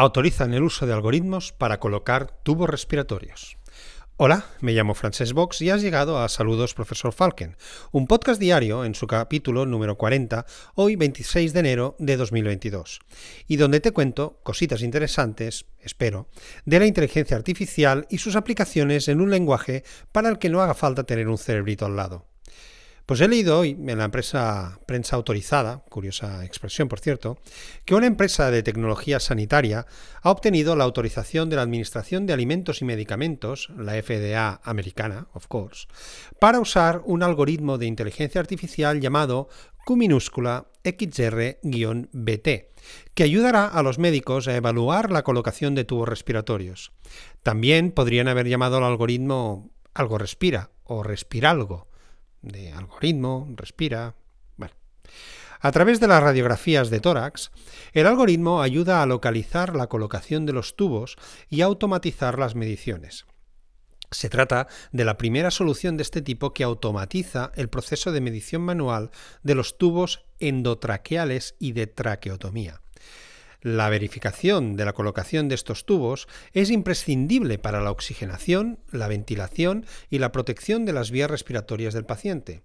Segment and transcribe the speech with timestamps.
[0.00, 3.58] autorizan el uso de algoritmos para colocar tubos respiratorios.
[4.16, 7.58] Hola, me llamo Frances Box y has llegado a Saludos Profesor Falken,
[7.92, 13.00] un podcast diario en su capítulo número 40, hoy 26 de enero de 2022,
[13.46, 16.28] y donde te cuento cositas interesantes, espero,
[16.64, 20.72] de la inteligencia artificial y sus aplicaciones en un lenguaje para el que no haga
[20.72, 22.29] falta tener un cerebrito al lado.
[23.10, 27.38] Pues he leído hoy en la empresa prensa autorizada, curiosa expresión por cierto,
[27.84, 29.84] que una empresa de tecnología sanitaria
[30.22, 35.48] ha obtenido la autorización de la Administración de Alimentos y Medicamentos, la FDA americana, of
[35.48, 35.88] course,
[36.38, 39.48] para usar un algoritmo de inteligencia artificial llamado
[39.84, 42.48] Q minúscula XR-BT,
[43.14, 46.92] que ayudará a los médicos a evaluar la colocación de tubos respiratorios.
[47.42, 51.89] También podrían haber llamado al algoritmo algo respira o respiralgo
[52.42, 54.14] de algoritmo, respira.
[54.56, 54.74] Bueno.
[55.60, 57.50] A través de las radiografías de tórax,
[57.92, 61.16] el algoritmo ayuda a localizar la colocación de los tubos
[61.48, 63.26] y automatizar las mediciones.
[64.10, 68.62] Se trata de la primera solución de este tipo que automatiza el proceso de medición
[68.62, 69.10] manual
[69.42, 72.80] de los tubos endotraqueales y de traqueotomía.
[73.62, 79.84] La verificación de la colocación de estos tubos es imprescindible para la oxigenación, la ventilación
[80.08, 82.62] y la protección de las vías respiratorias del paciente.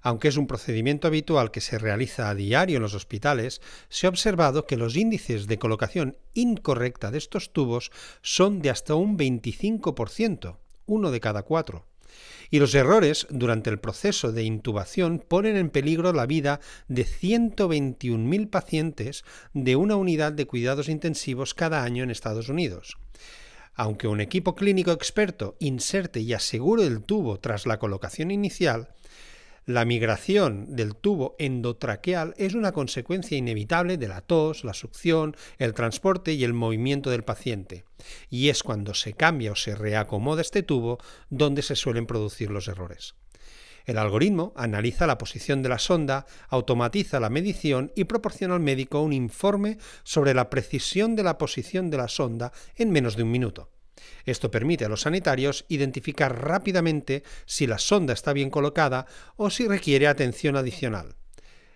[0.00, 4.10] Aunque es un procedimiento habitual que se realiza a diario en los hospitales, se ha
[4.10, 7.90] observado que los índices de colocación incorrecta de estos tubos
[8.22, 11.87] son de hasta un 25%, uno de cada cuatro
[12.50, 18.50] y los errores durante el proceso de intubación ponen en peligro la vida de 121.000
[18.50, 22.98] pacientes de una unidad de cuidados intensivos cada año en Estados Unidos.
[23.74, 28.88] Aunque un equipo clínico experto inserte y asegure el tubo tras la colocación inicial,
[29.68, 35.74] la migración del tubo endotraqueal es una consecuencia inevitable de la tos, la succión, el
[35.74, 37.84] transporte y el movimiento del paciente,
[38.30, 40.96] y es cuando se cambia o se reacomoda este tubo
[41.28, 43.14] donde se suelen producir los errores.
[43.84, 49.02] El algoritmo analiza la posición de la sonda, automatiza la medición y proporciona al médico
[49.02, 53.32] un informe sobre la precisión de la posición de la sonda en menos de un
[53.32, 53.68] minuto.
[54.24, 59.66] Esto permite a los sanitarios identificar rápidamente si la sonda está bien colocada o si
[59.66, 61.16] requiere atención adicional.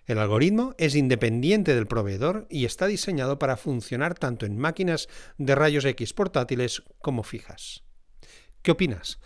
[0.04, 5.54] El algoritmo es independiente del proveedor y está diseñado para funcionar tanto en máquinas de
[5.54, 7.84] rayos X portátiles como fijas.
[8.62, 9.20] ¿Qué opinas?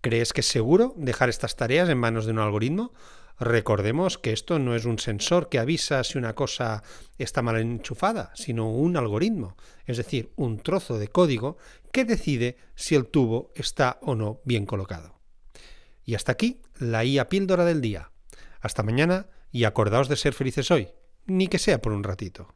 [0.00, 2.92] ¿Crees que es seguro dejar estas tareas en manos de un algoritmo?
[3.38, 6.82] Recordemos que esto no es un sensor que avisa si una cosa
[7.18, 11.58] está mal enchufada, sino un algoritmo, es decir, un trozo de código
[11.92, 15.20] que decide si el tubo está o no bien colocado.
[16.04, 18.10] Y hasta aquí la IA píldora del día.
[18.60, 20.88] Hasta mañana y acordaos de ser felices hoy,
[21.26, 22.55] ni que sea por un ratito.